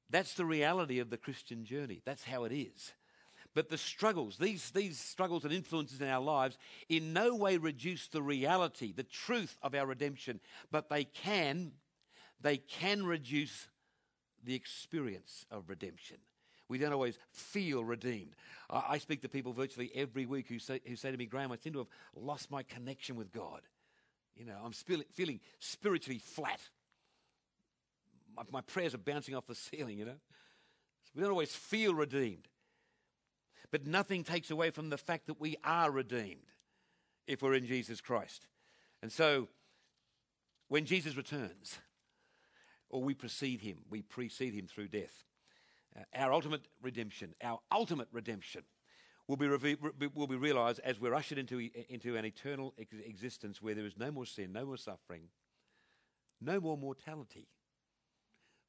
That's 0.10 0.34
the 0.34 0.46
reality 0.46 1.00
of 1.00 1.10
the 1.10 1.18
Christian 1.18 1.66
journey. 1.66 2.02
That's 2.06 2.24
how 2.24 2.44
it 2.44 2.52
is. 2.52 2.94
But 3.56 3.70
the 3.70 3.78
struggles, 3.78 4.38
these, 4.38 4.72
these 4.72 5.00
struggles 5.00 5.44
and 5.44 5.54
influences 5.54 6.02
in 6.02 6.08
our 6.08 6.22
lives, 6.22 6.58
in 6.90 7.14
no 7.14 7.36
way 7.36 7.58
reduce 7.58 8.08
the 8.08 8.22
reality, 8.22 8.92
the 8.92 9.04
truth 9.04 9.58
of 9.62 9.76
our 9.76 9.86
redemption, 9.86 10.40
but 10.72 10.90
they 10.90 11.04
can, 11.04 11.74
they 12.42 12.58
can 12.58 13.06
reduce 13.06 13.68
the 14.44 14.56
experience 14.56 15.46
of 15.52 15.70
redemption. 15.70 16.18
We 16.68 16.80
don't 16.80 16.94
always 16.94 17.20
feel 17.32 17.84
redeemed. 17.84 18.36
I, 18.70 18.84
I 18.90 18.98
speak 18.98 19.22
to 19.22 19.30
people 19.30 19.54
virtually 19.54 19.92
every 19.94 20.26
week 20.26 20.48
who 20.48 20.58
say, 20.58 20.82
who 20.88 20.96
say 20.96 21.12
to 21.12 21.18
me, 21.18 21.28
Graham, 21.28 21.52
I 21.52 21.58
seem 21.58 21.74
to 21.74 21.80
have 21.80 21.88
lost 22.16 22.50
my 22.50 22.64
connection 22.64 23.16
with 23.16 23.32
God. 23.32 23.62
You 24.36 24.46
know, 24.46 24.58
I'm 24.64 24.72
feeling 24.72 25.40
spiritually 25.60 26.18
flat. 26.18 26.60
My, 28.36 28.44
my 28.52 28.62
prayers 28.62 28.96
are 28.96 29.00
bouncing 29.00 29.36
off 29.36 29.46
the 29.46 29.56
ceiling, 29.56 30.00
you 30.00 30.06
know. 30.06 30.20
we 31.14 31.22
don't 31.22 31.30
always 31.30 31.56
feel 31.56 31.94
redeemed. 31.94 32.48
But 33.74 33.88
nothing 33.88 34.24
takes 34.24 34.52
away 34.52 34.70
from 34.70 34.92
the 34.92 35.00
fact 35.00 35.26
that 35.26 35.42
we 35.42 35.58
are 35.64 35.90
redeemed 35.90 36.46
if 37.26 37.42
we're 37.42 37.56
in 37.56 37.66
Jesus 37.66 38.02
Christ. 38.02 38.46
And 39.02 39.12
so, 39.12 39.48
when 40.68 40.86
Jesus 40.86 41.18
returns, 41.18 41.80
or 42.92 43.02
we 43.02 43.16
precede 43.16 43.62
him, 43.62 43.80
we 43.90 44.04
precede 44.04 44.54
him 44.54 44.68
through 44.68 44.90
death. 44.90 45.24
Uh, 45.98 46.04
our 46.14 46.32
ultimate 46.32 46.62
redemption, 46.84 47.34
our 47.44 47.62
ultimate 47.72 48.10
redemption, 48.12 48.62
will 49.28 49.38
be, 49.38 49.48
re- 49.48 49.78
will 50.14 50.28
be 50.28 50.36
realized 50.36 50.80
as 50.84 51.00
we're 51.00 51.16
ushered 51.16 51.40
into, 51.40 51.68
into 51.90 52.16
an 52.16 52.26
eternal 52.26 52.76
ex- 52.78 52.94
existence 53.04 53.60
where 53.60 53.74
there 53.74 53.88
is 53.88 53.98
no 53.98 54.12
more 54.12 54.28
sin, 54.28 54.54
no 54.54 54.68
more 54.68 54.78
suffering, 54.78 55.24
no 56.40 56.60
more 56.60 56.78
mortality. 56.78 57.48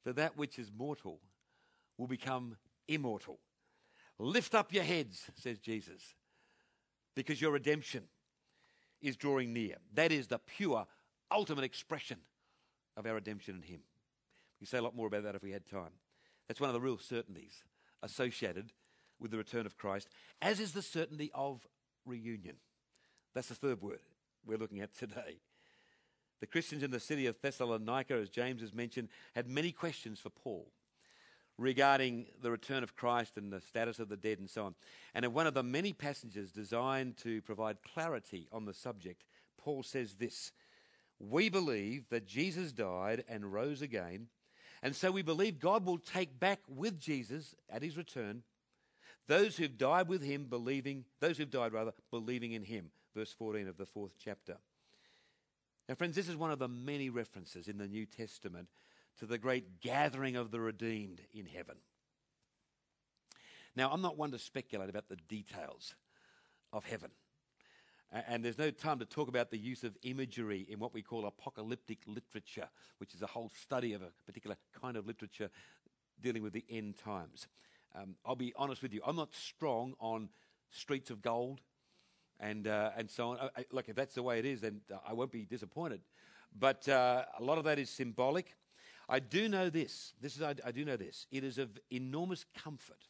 For 0.03 0.13
that 0.13 0.35
which 0.35 0.57
is 0.57 0.71
mortal 0.75 1.19
will 1.95 2.07
become 2.07 2.57
immortal. 2.87 3.37
Lift 4.17 4.55
up 4.55 4.73
your 4.73 4.83
heads, 4.83 5.29
says 5.35 5.59
Jesus, 5.59 6.15
because 7.15 7.41
your 7.41 7.51
redemption 7.51 8.03
is 9.01 9.17
drawing 9.17 9.53
near. 9.53 9.75
That 9.93 10.11
is 10.11 10.27
the 10.27 10.39
pure, 10.39 10.85
ultimate 11.31 11.65
expression 11.65 12.19
of 12.95 13.05
our 13.05 13.15
redemption 13.15 13.55
in 13.55 13.61
Him. 13.61 13.81
We 14.59 14.67
say 14.67 14.77
a 14.77 14.81
lot 14.81 14.95
more 14.95 15.07
about 15.07 15.23
that 15.23 15.35
if 15.35 15.43
we 15.43 15.51
had 15.51 15.65
time. 15.65 15.91
That's 16.47 16.61
one 16.61 16.69
of 16.69 16.73
the 16.73 16.81
real 16.81 16.97
certainties 16.97 17.63
associated 18.03 18.71
with 19.19 19.31
the 19.31 19.37
return 19.37 19.65
of 19.65 19.77
Christ, 19.77 20.07
as 20.41 20.59
is 20.59 20.71
the 20.71 20.81
certainty 20.81 21.31
of 21.33 21.67
reunion. 22.05 22.55
That's 23.33 23.49
the 23.49 23.55
third 23.55 23.81
word 23.81 23.99
we're 24.45 24.57
looking 24.57 24.79
at 24.79 24.95
today. 24.97 25.39
The 26.39 26.47
Christians 26.47 26.83
in 26.83 26.91
the 26.91 26.99
city 26.99 27.27
of 27.27 27.41
Thessalonica, 27.41 28.13
as 28.13 28.29
James 28.29 28.61
has 28.61 28.73
mentioned, 28.73 29.09
had 29.33 29.47
many 29.47 29.71
questions 29.71 30.19
for 30.19 30.29
Paul 30.29 30.71
regarding 31.57 32.27
the 32.41 32.51
return 32.51 32.83
of 32.83 32.95
Christ 32.95 33.37
and 33.37 33.51
the 33.51 33.61
status 33.61 33.99
of 33.99 34.09
the 34.09 34.17
dead 34.17 34.39
and 34.39 34.49
so 34.49 34.65
on. 34.65 34.75
And 35.13 35.23
in 35.23 35.33
one 35.33 35.47
of 35.47 35.53
the 35.53 35.63
many 35.63 35.93
passages 35.93 36.51
designed 36.51 37.17
to 37.17 37.41
provide 37.41 37.77
clarity 37.93 38.47
on 38.51 38.65
the 38.65 38.73
subject, 38.73 39.23
Paul 39.57 39.83
says 39.83 40.15
this 40.15 40.51
We 41.19 41.49
believe 41.49 42.09
that 42.09 42.27
Jesus 42.27 42.71
died 42.71 43.23
and 43.29 43.53
rose 43.53 43.81
again, 43.81 44.27
and 44.83 44.95
so 44.95 45.11
we 45.11 45.21
believe 45.21 45.59
God 45.59 45.85
will 45.85 45.97
take 45.97 46.39
back 46.39 46.59
with 46.67 46.99
Jesus 46.99 47.55
at 47.69 47.81
his 47.81 47.97
return 47.97 48.43
those 49.27 49.57
who've 49.57 49.77
died 49.77 50.07
with 50.07 50.21
him 50.21 50.45
believing, 50.45 51.05
those 51.19 51.37
who've 51.37 51.49
died 51.49 51.73
rather, 51.73 51.93
believing 52.11 52.51
in 52.51 52.63
him. 52.63 52.91
Verse 53.15 53.33
14 53.33 53.67
of 53.67 53.77
the 53.77 53.85
fourth 53.85 54.13
chapter. 54.23 54.57
Now, 55.87 55.95
friends, 55.95 56.15
this 56.15 56.29
is 56.29 56.35
one 56.35 56.51
of 56.51 56.59
the 56.59 56.67
many 56.67 57.09
references 57.09 57.67
in 57.67 57.77
the 57.77 57.87
New 57.87 58.05
Testament 58.05 58.67
to 59.19 59.25
the 59.25 59.37
great 59.37 59.79
gathering 59.81 60.35
of 60.35 60.51
the 60.51 60.59
redeemed 60.59 61.21
in 61.33 61.45
heaven. 61.45 61.75
Now, 63.75 63.91
I'm 63.91 64.01
not 64.01 64.17
one 64.17 64.31
to 64.31 64.39
speculate 64.39 64.89
about 64.89 65.09
the 65.09 65.17
details 65.27 65.95
of 66.71 66.85
heaven. 66.85 67.11
And 68.27 68.45
there's 68.45 68.57
no 68.57 68.71
time 68.71 68.99
to 68.99 69.05
talk 69.05 69.27
about 69.27 69.51
the 69.51 69.57
use 69.57 69.83
of 69.83 69.97
imagery 70.03 70.65
in 70.69 70.79
what 70.79 70.93
we 70.93 71.01
call 71.01 71.25
apocalyptic 71.25 71.99
literature, 72.05 72.69
which 72.99 73.13
is 73.13 73.21
a 73.21 73.27
whole 73.27 73.51
study 73.61 73.93
of 73.93 74.01
a 74.01 74.11
particular 74.25 74.55
kind 74.79 74.95
of 74.95 75.05
literature 75.05 75.49
dealing 76.21 76.41
with 76.41 76.53
the 76.53 76.63
end 76.69 76.97
times. 76.97 77.47
Um, 77.93 78.15
I'll 78.25 78.35
be 78.35 78.53
honest 78.55 78.81
with 78.81 78.93
you, 78.93 79.01
I'm 79.05 79.15
not 79.15 79.33
strong 79.33 79.95
on 79.99 80.29
streets 80.69 81.09
of 81.09 81.21
gold 81.21 81.61
and, 82.39 82.67
uh, 82.67 82.91
and 82.95 83.09
so 83.09 83.31
on. 83.31 83.37
I, 83.39 83.61
I, 83.61 83.65
look, 83.71 83.89
if 83.89 83.95
that's 83.95 84.15
the 84.15 84.23
way 84.23 84.39
it 84.39 84.45
is, 84.45 84.61
then 84.61 84.81
I 85.05 85.13
won't 85.13 85.31
be 85.31 85.45
disappointed. 85.45 86.01
But 86.57 86.87
uh, 86.87 87.25
a 87.37 87.43
lot 87.43 87.57
of 87.57 87.65
that 87.65 87.79
is 87.79 87.89
symbolic. 87.89 88.55
I 89.07 89.19
do 89.19 89.47
know 89.47 89.69
this. 89.69 90.13
This 90.21 90.35
is 90.35 90.41
I, 90.41 90.55
I 90.65 90.71
do 90.71 90.85
know 90.85 90.97
this. 90.97 91.27
It 91.31 91.43
is 91.43 91.57
of 91.57 91.69
enormous 91.91 92.45
comfort 92.63 93.07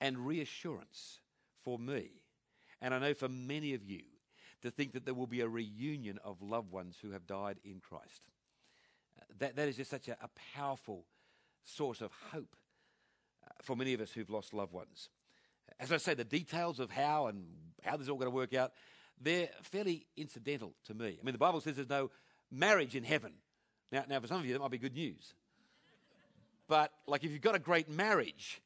and 0.00 0.18
reassurance 0.18 1.20
for 1.64 1.78
me, 1.78 2.10
and 2.80 2.94
I 2.94 2.98
know 2.98 3.14
for 3.14 3.28
many 3.28 3.74
of 3.74 3.84
you, 3.84 4.02
to 4.62 4.70
think 4.70 4.92
that 4.92 5.04
there 5.04 5.14
will 5.14 5.26
be 5.26 5.40
a 5.40 5.48
reunion 5.48 6.18
of 6.24 6.42
loved 6.42 6.70
ones 6.70 6.96
who 7.00 7.10
have 7.12 7.26
died 7.26 7.58
in 7.64 7.80
Christ. 7.80 8.22
Uh, 9.18 9.24
that, 9.38 9.56
that 9.56 9.68
is 9.68 9.76
just 9.76 9.90
such 9.90 10.08
a, 10.08 10.16
a 10.22 10.28
powerful 10.54 11.04
source 11.64 12.00
of 12.00 12.10
hope 12.32 12.56
uh, 13.44 13.50
for 13.62 13.76
many 13.76 13.94
of 13.94 14.00
us 14.00 14.12
who've 14.12 14.30
lost 14.30 14.54
loved 14.54 14.72
ones. 14.72 15.08
As 15.78 15.92
I 15.92 15.96
say, 15.96 16.14
the 16.14 16.24
details 16.24 16.80
of 16.80 16.90
how 16.90 17.26
and 17.26 17.46
how 17.82 17.96
this 17.96 18.04
is 18.04 18.10
all 18.10 18.16
going 18.16 18.30
to 18.30 18.34
work 18.34 18.54
out, 18.54 18.72
they're 19.20 19.48
fairly 19.62 20.06
incidental 20.16 20.74
to 20.86 20.94
me. 20.94 21.18
I 21.20 21.24
mean, 21.24 21.32
the 21.32 21.38
Bible 21.38 21.60
says 21.60 21.76
there's 21.76 21.88
no 21.88 22.10
marriage 22.50 22.94
in 22.96 23.04
heaven. 23.04 23.32
Now, 23.92 24.04
now 24.08 24.20
for 24.20 24.26
some 24.26 24.40
of 24.40 24.46
you, 24.46 24.52
that 24.52 24.60
might 24.60 24.70
be 24.70 24.78
good 24.78 24.94
news. 24.94 25.34
But, 26.68 26.92
like, 27.06 27.24
if 27.24 27.32
you've 27.32 27.40
got 27.40 27.56
a 27.56 27.60
great 27.60 27.88
marriage, 27.88 28.60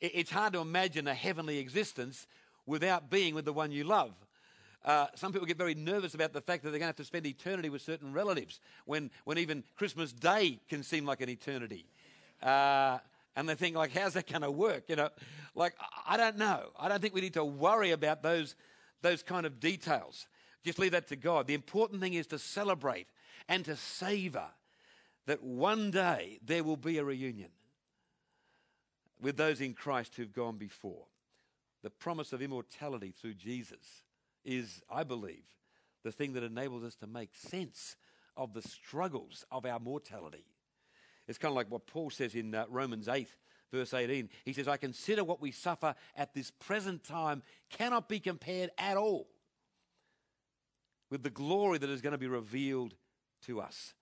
it, 0.00 0.12
it's 0.14 0.30
hard 0.30 0.52
to 0.52 0.60
imagine 0.60 1.08
a 1.08 1.14
heavenly 1.14 1.58
existence 1.58 2.26
without 2.66 3.10
being 3.10 3.34
with 3.34 3.44
the 3.44 3.52
one 3.52 3.72
you 3.72 3.84
love. 3.84 4.12
Uh, 4.84 5.06
some 5.14 5.32
people 5.32 5.46
get 5.46 5.58
very 5.58 5.74
nervous 5.74 6.14
about 6.14 6.32
the 6.32 6.40
fact 6.40 6.62
that 6.62 6.70
they're 6.70 6.78
going 6.78 6.86
to 6.86 6.86
have 6.86 6.96
to 6.96 7.04
spend 7.04 7.26
eternity 7.26 7.68
with 7.68 7.82
certain 7.82 8.12
relatives 8.12 8.60
when, 8.86 9.10
when 9.24 9.38
even 9.38 9.62
Christmas 9.76 10.12
Day 10.12 10.58
can 10.68 10.82
seem 10.82 11.04
like 11.04 11.20
an 11.20 11.28
eternity. 11.28 11.84
Uh, 12.42 12.98
and 13.36 13.48
they 13.48 13.54
think, 13.54 13.76
like, 13.76 13.92
how's 13.92 14.14
that 14.14 14.26
going 14.26 14.42
to 14.42 14.50
work? 14.50 14.84
You 14.88 14.96
know, 14.96 15.10
like, 15.54 15.74
I 16.06 16.16
don't 16.16 16.38
know. 16.38 16.70
I 16.78 16.88
don't 16.88 17.00
think 17.02 17.14
we 17.14 17.20
need 17.20 17.34
to 17.34 17.44
worry 17.44 17.90
about 17.90 18.22
those, 18.22 18.54
those 19.02 19.22
kind 19.22 19.44
of 19.44 19.60
details. 19.60 20.26
Just 20.64 20.78
leave 20.78 20.92
that 20.92 21.08
to 21.08 21.16
God. 21.16 21.46
The 21.46 21.54
important 21.54 22.00
thing 22.00 22.14
is 22.14 22.26
to 22.28 22.38
celebrate 22.38 23.06
and 23.50 23.64
to 23.64 23.76
savor 23.76 24.46
that 25.26 25.42
one 25.42 25.90
day 25.90 26.38
there 26.42 26.64
will 26.64 26.76
be 26.76 26.96
a 26.96 27.04
reunion 27.04 27.50
with 29.20 29.36
those 29.36 29.60
in 29.60 29.74
Christ 29.74 30.14
who've 30.14 30.32
gone 30.32 30.56
before. 30.56 31.04
The 31.82 31.90
promise 31.90 32.32
of 32.32 32.40
immortality 32.40 33.10
through 33.10 33.34
Jesus 33.34 34.02
is, 34.44 34.80
I 34.88 35.02
believe, 35.02 35.44
the 36.04 36.12
thing 36.12 36.32
that 36.34 36.44
enables 36.44 36.84
us 36.84 36.94
to 36.96 37.06
make 37.06 37.34
sense 37.34 37.96
of 38.36 38.54
the 38.54 38.62
struggles 38.62 39.44
of 39.50 39.66
our 39.66 39.80
mortality. 39.80 40.46
It's 41.26 41.36
kind 41.36 41.52
of 41.52 41.56
like 41.56 41.70
what 41.70 41.86
Paul 41.86 42.10
says 42.10 42.34
in 42.34 42.54
uh, 42.54 42.66
Romans 42.68 43.08
8, 43.08 43.28
verse 43.72 43.92
18. 43.92 44.30
He 44.44 44.52
says, 44.52 44.68
I 44.68 44.76
consider 44.76 45.24
what 45.24 45.42
we 45.42 45.50
suffer 45.50 45.94
at 46.16 46.34
this 46.34 46.50
present 46.52 47.02
time 47.02 47.42
cannot 47.68 48.08
be 48.08 48.20
compared 48.20 48.70
at 48.78 48.96
all 48.96 49.26
with 51.10 51.24
the 51.24 51.30
glory 51.30 51.78
that 51.78 51.90
is 51.90 52.00
going 52.00 52.12
to 52.12 52.18
be 52.18 52.28
revealed 52.28 52.94
to 53.46 53.60
us. 53.60 53.94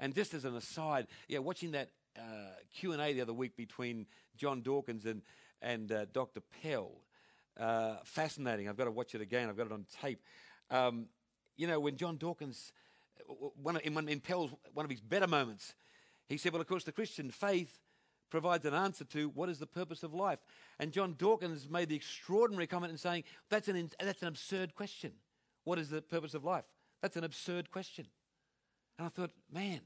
And 0.00 0.14
just 0.14 0.34
as 0.34 0.44
an 0.44 0.56
aside, 0.56 1.06
yeah, 1.28 1.38
watching 1.38 1.72
that 1.72 1.90
uh, 2.16 2.54
Q&A 2.74 3.12
the 3.12 3.20
other 3.20 3.32
week 3.32 3.56
between 3.56 4.06
John 4.36 4.62
Dawkins 4.62 5.04
and, 5.06 5.22
and 5.60 5.90
uh, 5.90 6.06
Dr. 6.12 6.40
Pell, 6.62 6.92
uh, 7.58 7.96
fascinating. 8.04 8.68
I've 8.68 8.76
got 8.76 8.84
to 8.84 8.90
watch 8.90 9.14
it 9.14 9.20
again. 9.20 9.48
I've 9.48 9.56
got 9.56 9.66
it 9.66 9.72
on 9.72 9.86
tape. 10.00 10.22
Um, 10.70 11.06
you 11.56 11.66
know, 11.66 11.80
when 11.80 11.96
John 11.96 12.16
Dawkins, 12.16 12.72
one 13.60 13.76
of, 13.76 13.82
in, 13.84 13.94
one, 13.94 14.08
in 14.08 14.20
Pell's, 14.20 14.50
one 14.72 14.84
of 14.84 14.90
his 14.90 15.00
better 15.00 15.26
moments, 15.26 15.74
he 16.28 16.36
said, 16.36 16.52
well, 16.52 16.60
of 16.60 16.68
course, 16.68 16.84
the 16.84 16.92
Christian 16.92 17.30
faith 17.30 17.80
provides 18.30 18.64
an 18.64 18.74
answer 18.74 19.04
to 19.04 19.30
what 19.30 19.48
is 19.48 19.58
the 19.58 19.66
purpose 19.66 20.02
of 20.02 20.14
life. 20.14 20.38
And 20.78 20.92
John 20.92 21.14
Dawkins 21.18 21.68
made 21.68 21.88
the 21.88 21.96
extraordinary 21.96 22.66
comment 22.66 22.92
in 22.92 22.98
saying, 22.98 23.24
that's 23.50 23.68
an, 23.68 23.90
that's 24.00 24.22
an 24.22 24.28
absurd 24.28 24.74
question. 24.74 25.12
What 25.64 25.78
is 25.78 25.90
the 25.90 26.02
purpose 26.02 26.34
of 26.34 26.44
life? 26.44 26.64
That's 27.02 27.16
an 27.16 27.24
absurd 27.24 27.70
question. 27.70 28.06
And 28.98 29.06
I 29.06 29.10
thought, 29.10 29.30
man, 29.52 29.80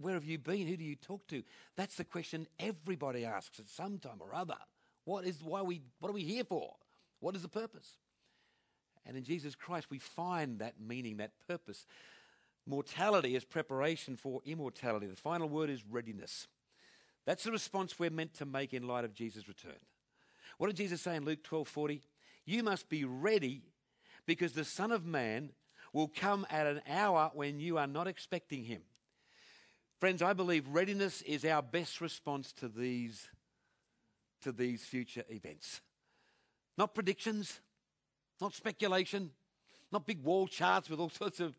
where 0.00 0.14
have 0.14 0.24
you 0.24 0.38
been? 0.38 0.66
Who 0.66 0.76
do 0.76 0.84
you 0.84 0.96
talk 0.96 1.26
to? 1.28 1.42
That's 1.76 1.96
the 1.96 2.04
question 2.04 2.46
everybody 2.58 3.24
asks 3.24 3.58
at 3.58 3.68
some 3.68 3.98
time 3.98 4.20
or 4.20 4.34
other. 4.34 4.56
What 5.04 5.24
is 5.24 5.42
why 5.42 5.62
we 5.62 5.80
what 5.98 6.10
are 6.10 6.14
we 6.14 6.24
here 6.24 6.44
for? 6.44 6.74
What 7.20 7.34
is 7.34 7.42
the 7.42 7.48
purpose? 7.48 7.96
And 9.06 9.16
in 9.16 9.24
Jesus 9.24 9.54
Christ 9.54 9.90
we 9.90 9.98
find 9.98 10.58
that 10.58 10.74
meaning, 10.78 11.16
that 11.16 11.32
purpose. 11.48 11.86
Mortality 12.66 13.34
is 13.34 13.44
preparation 13.44 14.16
for 14.16 14.42
immortality. 14.44 15.06
The 15.06 15.16
final 15.16 15.48
word 15.48 15.70
is 15.70 15.82
readiness. 15.90 16.46
That's 17.24 17.44
the 17.44 17.50
response 17.50 17.98
we're 17.98 18.10
meant 18.10 18.34
to 18.34 18.44
make 18.44 18.74
in 18.74 18.86
light 18.86 19.04
of 19.04 19.14
Jesus' 19.14 19.48
return. 19.48 19.78
What 20.58 20.66
did 20.66 20.76
Jesus 20.76 21.00
say 21.00 21.16
in 21.16 21.24
Luke 21.24 21.42
12 21.42 21.66
40? 21.66 22.02
You 22.44 22.62
must 22.62 22.88
be 22.90 23.04
ready 23.04 23.62
because 24.26 24.52
the 24.52 24.64
Son 24.64 24.92
of 24.92 25.06
Man 25.06 25.52
will 25.92 26.08
come 26.08 26.46
at 26.50 26.66
an 26.66 26.80
hour 26.88 27.30
when 27.34 27.60
you 27.60 27.78
are 27.78 27.86
not 27.86 28.06
expecting 28.06 28.64
him. 28.64 28.82
Friends, 29.98 30.22
I 30.22 30.32
believe 30.32 30.66
readiness 30.68 31.22
is 31.22 31.44
our 31.44 31.62
best 31.62 32.00
response 32.00 32.52
to 32.54 32.68
these, 32.68 33.28
to 34.42 34.52
these 34.52 34.84
future 34.84 35.24
events. 35.28 35.80
Not 36.78 36.94
predictions, 36.94 37.60
not 38.40 38.54
speculation, 38.54 39.30
not 39.92 40.06
big 40.06 40.22
wall 40.22 40.46
charts 40.46 40.88
with 40.88 41.00
all 41.00 41.10
sorts 41.10 41.40
of 41.40 41.56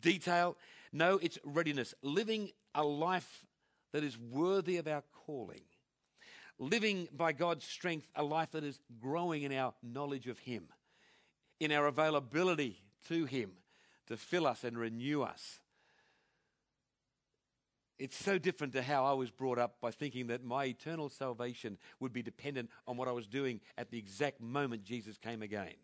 detail. 0.00 0.56
No, 0.92 1.18
it's 1.22 1.38
readiness. 1.44 1.94
Living 2.02 2.50
a 2.74 2.82
life 2.82 3.44
that 3.92 4.02
is 4.02 4.18
worthy 4.18 4.78
of 4.78 4.88
our 4.88 5.04
calling. 5.26 5.62
Living 6.58 7.08
by 7.12 7.32
God's 7.32 7.64
strength 7.64 8.08
a 8.16 8.24
life 8.24 8.52
that 8.52 8.64
is 8.64 8.80
growing 9.00 9.42
in 9.42 9.52
our 9.52 9.74
knowledge 9.82 10.26
of 10.26 10.38
Him, 10.38 10.64
in 11.60 11.70
our 11.70 11.86
availability 11.86 12.80
to 13.08 13.24
Him 13.24 13.52
to 14.08 14.16
fill 14.16 14.46
us 14.46 14.64
and 14.64 14.78
renew 14.78 15.22
us. 15.22 15.60
It's 17.98 18.16
so 18.16 18.38
different 18.38 18.72
to 18.72 18.82
how 18.82 19.04
I 19.04 19.12
was 19.12 19.30
brought 19.30 19.58
up 19.58 19.76
by 19.80 19.92
thinking 19.92 20.26
that 20.26 20.44
my 20.44 20.64
eternal 20.64 21.08
salvation 21.08 21.78
would 22.00 22.12
be 22.12 22.22
dependent 22.22 22.70
on 22.86 22.96
what 22.96 23.06
I 23.06 23.12
was 23.12 23.26
doing 23.26 23.60
at 23.78 23.90
the 23.90 23.98
exact 23.98 24.40
moment 24.40 24.82
Jesus 24.82 25.16
came 25.16 25.42
again. 25.42 25.74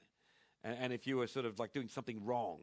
And, 0.64 0.76
and 0.80 0.92
if 0.92 1.06
you 1.06 1.18
were 1.18 1.28
sort 1.28 1.46
of 1.46 1.58
like 1.58 1.72
doing 1.72 1.88
something 1.88 2.24
wrong, 2.24 2.58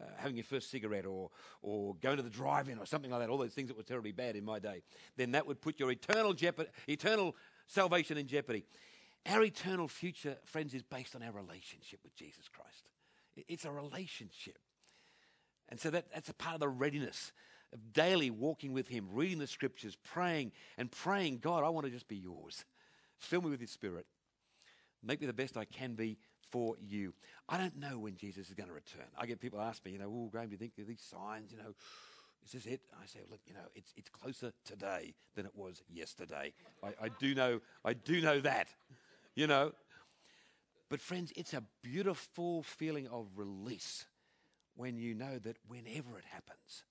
uh, 0.00 0.04
having 0.16 0.36
your 0.36 0.44
first 0.44 0.70
cigarette 0.70 1.04
or, 1.04 1.30
or 1.62 1.96
going 1.96 2.16
to 2.16 2.22
the 2.22 2.30
drive 2.30 2.68
in 2.68 2.78
or 2.78 2.86
something 2.86 3.10
like 3.10 3.20
that, 3.20 3.28
all 3.28 3.38
those 3.38 3.52
things 3.52 3.68
that 3.68 3.76
were 3.76 3.82
terribly 3.82 4.12
bad 4.12 4.36
in 4.36 4.44
my 4.44 4.58
day, 4.58 4.82
then 5.16 5.32
that 5.32 5.46
would 5.46 5.60
put 5.60 5.80
your 5.80 5.90
eternal, 5.90 6.32
jeopard, 6.32 6.66
eternal 6.88 7.36
salvation 7.66 8.16
in 8.16 8.26
jeopardy. 8.26 8.64
Our 9.26 9.42
eternal 9.42 9.88
future, 9.88 10.36
friends, 10.44 10.74
is 10.74 10.82
based 10.82 11.14
on 11.14 11.22
our 11.22 11.32
relationship 11.32 12.00
with 12.02 12.14
Jesus 12.16 12.48
Christ. 12.48 12.88
It's 13.48 13.64
a 13.64 13.70
relationship. 13.70 14.58
And 15.68 15.80
so 15.80 15.90
that, 15.90 16.06
that's 16.12 16.28
a 16.28 16.34
part 16.34 16.54
of 16.54 16.60
the 16.60 16.68
readiness 16.68 17.32
of 17.72 17.92
daily 17.92 18.30
walking 18.30 18.72
with 18.72 18.88
Him, 18.88 19.08
reading 19.12 19.38
the 19.38 19.46
scriptures, 19.46 19.96
praying, 20.04 20.52
and 20.76 20.90
praying, 20.90 21.38
God, 21.38 21.64
I 21.64 21.70
want 21.70 21.86
to 21.86 21.92
just 21.92 22.08
be 22.08 22.16
yours. 22.16 22.64
Fill 23.18 23.42
me 23.42 23.50
with 23.50 23.60
your 23.60 23.68
spirit. 23.68 24.06
Make 25.02 25.20
me 25.20 25.26
the 25.26 25.32
best 25.32 25.56
I 25.56 25.64
can 25.64 25.94
be 25.94 26.18
for 26.50 26.76
you. 26.80 27.14
I 27.48 27.56
don't 27.56 27.78
know 27.78 27.98
when 27.98 28.16
Jesus 28.16 28.48
is 28.48 28.54
going 28.54 28.68
to 28.68 28.74
return. 28.74 29.06
I 29.18 29.26
get 29.26 29.40
people 29.40 29.60
ask 29.60 29.84
me, 29.84 29.92
you 29.92 29.98
know, 29.98 30.12
oh, 30.12 30.28
Graham, 30.30 30.48
do 30.48 30.52
you 30.52 30.58
think 30.58 30.72
these 30.76 31.00
signs, 31.00 31.50
you 31.50 31.58
know, 31.58 31.74
is 32.44 32.52
this 32.52 32.66
it? 32.66 32.80
I 33.00 33.06
say, 33.06 33.20
look, 33.30 33.40
you 33.46 33.54
know, 33.54 33.60
it's, 33.74 33.92
it's 33.96 34.08
closer 34.10 34.52
today 34.64 35.14
than 35.34 35.46
it 35.46 35.52
was 35.54 35.82
yesterday. 35.92 36.52
I, 36.82 36.88
I 37.04 37.08
do 37.18 37.34
know, 37.34 37.60
I 37.84 37.94
do 37.94 38.20
know 38.20 38.40
that, 38.40 38.68
you 39.34 39.46
know. 39.46 39.72
But 40.88 41.00
friends, 41.00 41.32
it's 41.36 41.54
a 41.54 41.62
beautiful 41.82 42.62
feeling 42.64 43.06
of 43.08 43.28
release 43.36 44.06
when 44.74 44.96
you 44.96 45.14
know 45.14 45.38
that 45.38 45.56
whenever 45.66 46.18
it 46.18 46.24
happens, 46.30 46.84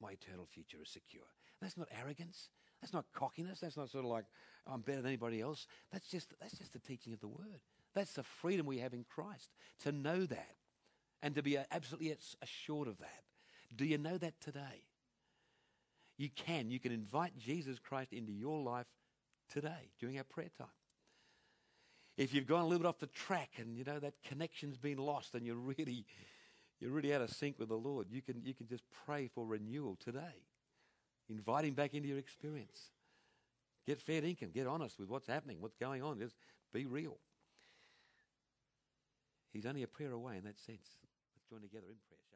my 0.00 0.12
eternal 0.12 0.46
future 0.46 0.78
is 0.82 0.90
secure. 0.90 1.24
That's 1.60 1.76
not 1.76 1.88
arrogance. 2.00 2.48
That's 2.80 2.92
not 2.92 3.06
cockiness. 3.12 3.60
That's 3.60 3.76
not 3.76 3.90
sort 3.90 4.04
of 4.04 4.10
like 4.10 4.24
I'm 4.66 4.80
better 4.80 5.02
than 5.02 5.08
anybody 5.08 5.40
else. 5.40 5.66
That's 5.92 6.08
just 6.08 6.32
that's 6.40 6.58
just 6.58 6.72
the 6.72 6.78
teaching 6.78 7.12
of 7.12 7.20
the 7.20 7.28
word. 7.28 7.60
That's 7.94 8.14
the 8.14 8.22
freedom 8.22 8.66
we 8.66 8.78
have 8.78 8.94
in 8.94 9.04
Christ 9.04 9.50
to 9.80 9.92
know 9.92 10.24
that 10.26 10.54
and 11.22 11.34
to 11.34 11.42
be 11.42 11.58
absolutely 11.70 12.16
assured 12.40 12.88
of 12.88 12.98
that. 12.98 13.24
Do 13.76 13.84
you 13.84 13.98
know 13.98 14.16
that 14.18 14.40
today? 14.40 14.84
You 16.16 16.28
can. 16.28 16.70
You 16.70 16.78
can 16.78 16.92
invite 16.92 17.36
Jesus 17.38 17.78
Christ 17.78 18.12
into 18.12 18.32
your 18.32 18.60
life 18.60 18.86
today 19.50 19.90
during 19.98 20.18
our 20.18 20.24
prayer 20.24 20.50
time. 20.56 20.68
If 22.20 22.34
you've 22.34 22.46
gone 22.46 22.60
a 22.60 22.64
little 22.64 22.80
bit 22.80 22.86
off 22.86 22.98
the 22.98 23.06
track 23.06 23.52
and 23.56 23.74
you 23.74 23.82
know 23.82 23.98
that 23.98 24.12
connection's 24.22 24.76
been 24.76 24.98
lost 24.98 25.34
and 25.34 25.46
you're 25.46 25.56
really 25.56 26.04
you're 26.78 26.90
really 26.90 27.14
out 27.14 27.22
of 27.22 27.30
sync 27.30 27.58
with 27.58 27.70
the 27.70 27.78
Lord, 27.78 28.08
you 28.10 28.20
can 28.20 28.42
you 28.44 28.52
can 28.52 28.68
just 28.68 28.84
pray 29.06 29.26
for 29.34 29.46
renewal 29.46 29.96
today. 30.04 30.44
Invite 31.30 31.64
him 31.64 31.72
back 31.72 31.94
into 31.94 32.08
your 32.08 32.18
experience. 32.18 32.90
Get 33.86 34.02
fair 34.02 34.22
income. 34.22 34.50
Get 34.52 34.66
honest 34.66 34.98
with 34.98 35.08
what's 35.08 35.28
happening, 35.28 35.62
what's 35.62 35.76
going 35.76 36.02
on. 36.02 36.18
Just 36.18 36.36
be 36.74 36.84
real. 36.84 37.16
He's 39.54 39.64
only 39.64 39.82
a 39.82 39.88
prayer 39.88 40.12
away 40.12 40.36
in 40.36 40.44
that 40.44 40.58
sense. 40.58 40.98
Let's 41.34 41.48
join 41.48 41.62
together 41.62 41.86
in 41.88 41.96
prayer? 42.06 42.29